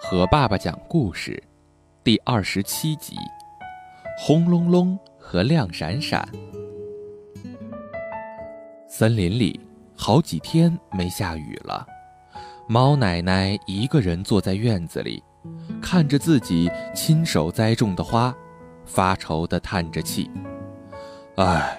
[0.00, 1.42] 和爸爸讲故事，
[2.04, 3.16] 第二十七集：
[4.16, 6.26] 轰隆隆和亮闪闪。
[8.88, 9.60] 森林里
[9.96, 11.84] 好几天没下雨了，
[12.68, 15.22] 猫奶奶一个人坐在院子里，
[15.82, 18.34] 看着自己亲手栽种的花，
[18.86, 20.30] 发愁地叹着气
[21.36, 21.76] ：“唉，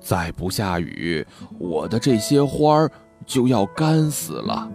[0.00, 1.24] 再不下雨，
[1.58, 2.90] 我的这些花儿
[3.24, 4.68] 就要干死了。”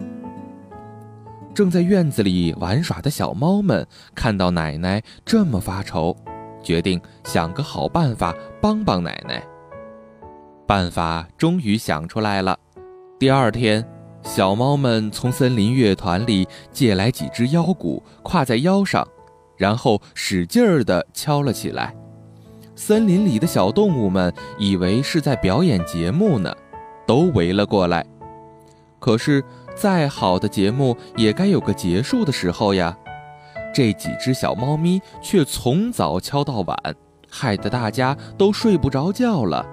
[1.56, 6.14] 正在院子里玩耍的小猫们看到奶奶这么发愁，
[6.62, 9.42] 决定想个好办法帮帮奶奶。
[10.66, 12.58] 办法终于想出来了。
[13.18, 13.82] 第二天，
[14.22, 19.08] 小猫们从森林乐团里借来几只腰鼓，挎在腰上，
[19.56, 21.96] 然后使劲儿地敲了起来。
[22.74, 26.54] 森林里的小动物们以为是在表演节目呢，
[27.06, 28.04] 都围了过来。
[28.98, 29.42] 可是。
[29.76, 32.96] 再好的节目也该有个结束的时候呀，
[33.74, 36.76] 这几只小猫咪却从早敲到晚，
[37.28, 39.64] 害得大家都睡不着觉了。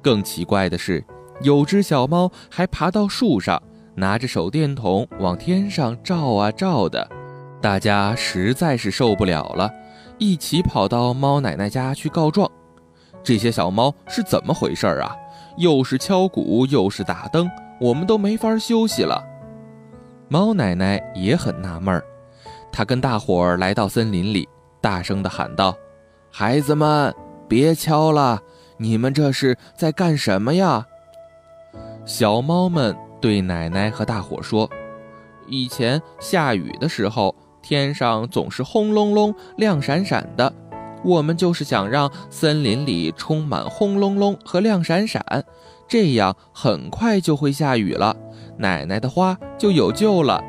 [0.00, 1.04] 更奇怪的是，
[1.42, 3.62] 有只小猫还爬到树上，
[3.96, 7.06] 拿着手电筒往天上照啊照的。
[7.60, 9.70] 大家实在是受不了了，
[10.16, 12.50] 一起跑到猫奶奶家去告状。
[13.22, 15.14] 这些小猫是怎么回事啊？
[15.58, 17.50] 又是敲鼓，又是打灯。
[17.80, 19.24] 我们都没法休息了。
[20.28, 22.04] 猫奶奶也很纳闷儿，
[22.70, 24.48] 她跟大伙儿来到森林里，
[24.80, 25.74] 大声地喊道
[26.30, 27.14] ：“孩子们，
[27.48, 28.40] 别敲了！
[28.76, 30.86] 你们这是在干什么呀？”
[32.04, 34.68] 小猫们对奶奶和大伙说
[35.48, 40.52] ：“以前下雨的时候，天上总是轰隆隆、亮闪闪的，
[41.04, 45.44] 我们就是想让森林里充满轰隆隆和亮闪闪。”
[45.88, 48.14] 这样很快就会下雨了，
[48.58, 50.44] 奶奶的花就有救了。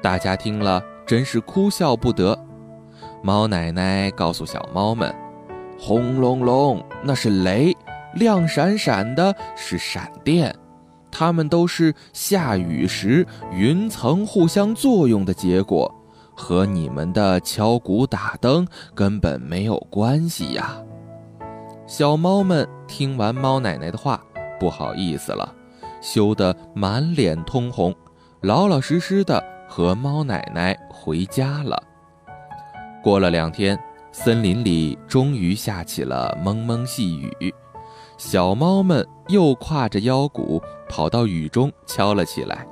[0.00, 2.38] 大家听了真是哭笑不得。
[3.20, 5.12] 猫奶奶告诉小猫们
[5.76, 7.76] ：“轰隆隆那是雷，
[8.14, 10.54] 亮闪闪的是闪电，
[11.10, 15.92] 它们都是下雨时云层互相作用的结果，
[16.34, 20.76] 和你们的敲鼓打灯根本没有关系呀。”
[21.86, 24.22] 小猫们听完猫奶奶的话，
[24.58, 25.54] 不好意思了，
[26.00, 27.94] 羞得满脸通红，
[28.40, 31.82] 老老实实的和猫奶奶回家了。
[33.02, 33.78] 过了两天，
[34.10, 37.52] 森林里终于下起了蒙蒙细雨，
[38.16, 42.66] 小猫们又挎着腰鼓跑到雨中敲了起来。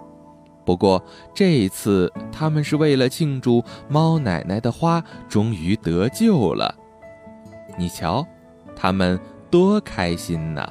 [0.70, 1.03] 不过
[1.34, 6.72] 这次他们是为了庆祝猫奶奶的花终于得救了。
[7.76, 8.25] 你瞧。
[8.82, 9.20] 他们
[9.50, 10.66] 多开心呐！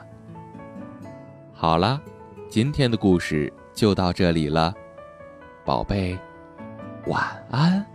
[1.54, 2.02] 好了，
[2.50, 4.74] 今天的故事就到这里了，
[5.64, 6.18] 宝贝，
[7.06, 7.86] 晚安。